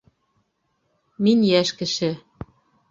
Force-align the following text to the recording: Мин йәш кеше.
Мин 1.29 1.47
йәш 1.51 1.77
кеше. 1.85 2.13